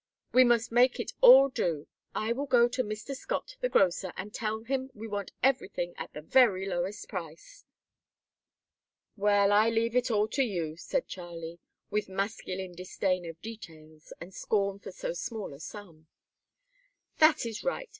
"We 0.33 0.43
must 0.43 0.71
make 0.71 0.99
it 0.99 1.11
all 1.21 1.47
do. 1.49 1.85
I 2.15 2.33
will 2.33 2.47
go 2.47 2.67
to 2.67 2.83
Mr. 2.83 3.15
Scott, 3.15 3.55
the 3.61 3.69
grocer, 3.69 4.11
and 4.17 4.33
tell 4.33 4.63
him 4.63 4.89
we 4.95 5.07
want 5.07 5.31
everything 5.43 5.93
at 5.95 6.11
the 6.13 6.23
very 6.23 6.65
lowest 6.67 7.07
price." 7.07 7.65
"Well, 9.15 9.51
I 9.51 9.69
leave 9.69 9.95
it 9.95 10.09
all 10.09 10.27
to 10.29 10.41
you," 10.41 10.75
said 10.75 11.07
Charlie, 11.07 11.59
with 11.91 12.09
masculine 12.09 12.71
disdain 12.73 13.27
of 13.29 13.39
details, 13.43 14.11
and 14.19 14.33
scorn 14.33 14.79
for 14.79 14.91
so 14.91 15.13
small 15.13 15.53
a 15.53 15.59
sum. 15.59 16.07
"That 17.19 17.45
is 17.45 17.63
right. 17.63 17.87